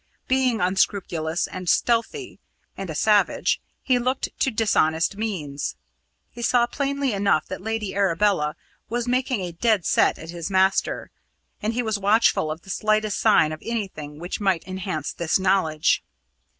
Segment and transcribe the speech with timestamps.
[0.27, 2.39] Being unscrupulous and stealthy
[2.75, 5.75] and a savage he looked to dishonest means.
[6.31, 8.55] He saw plainly enough that Lady Arabella
[8.89, 11.11] was making a dead set at his master,
[11.61, 16.03] and he was watchful of the slightest sign of anything which might enhance this knowledge.